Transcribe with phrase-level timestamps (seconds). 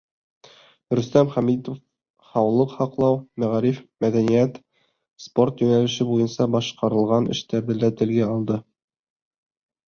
[0.99, 1.75] Рөстәм Хәмитов
[2.29, 4.57] һаулыҡ һаҡлау, мәғариф, мәҙәниәт,
[5.27, 8.59] спорт йүнәлеше буйынса башҡарылған эштәрҙе лә телгә алды.